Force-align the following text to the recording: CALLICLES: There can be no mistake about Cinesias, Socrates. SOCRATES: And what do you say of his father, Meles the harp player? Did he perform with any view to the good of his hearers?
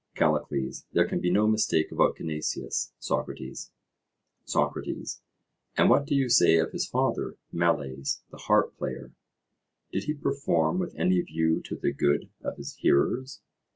CALLICLES: 0.15 0.87
There 0.93 1.07
can 1.07 1.19
be 1.21 1.29
no 1.29 1.45
mistake 1.45 1.91
about 1.91 2.15
Cinesias, 2.17 2.91
Socrates. 2.97 3.69
SOCRATES: 4.45 5.21
And 5.77 5.91
what 5.91 6.07
do 6.07 6.15
you 6.15 6.27
say 6.27 6.57
of 6.57 6.71
his 6.71 6.87
father, 6.87 7.35
Meles 7.51 8.23
the 8.31 8.37
harp 8.39 8.75
player? 8.77 9.11
Did 9.91 10.05
he 10.05 10.15
perform 10.15 10.79
with 10.79 10.95
any 10.95 11.21
view 11.21 11.61
to 11.65 11.75
the 11.75 11.93
good 11.93 12.31
of 12.41 12.57
his 12.57 12.77
hearers? 12.77 13.41